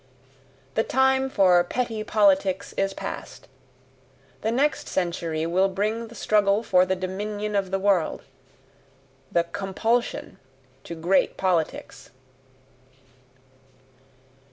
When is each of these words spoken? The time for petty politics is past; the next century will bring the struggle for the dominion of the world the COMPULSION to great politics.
The 0.73 0.81
time 0.83 1.29
for 1.29 1.63
petty 1.63 2.03
politics 2.03 2.73
is 2.75 2.91
past; 2.91 3.47
the 4.41 4.49
next 4.51 4.87
century 4.87 5.45
will 5.45 5.69
bring 5.69 6.07
the 6.07 6.15
struggle 6.15 6.63
for 6.63 6.87
the 6.87 6.95
dominion 6.95 7.55
of 7.55 7.69
the 7.69 7.77
world 7.77 8.23
the 9.31 9.43
COMPULSION 9.43 10.39
to 10.85 10.95
great 10.95 11.37
politics. 11.37 12.09